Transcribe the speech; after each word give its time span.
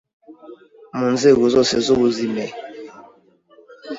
mu 0.97 1.07
nzego 1.15 1.43
zose 1.53 1.75
z’ubuzime, 1.85 2.45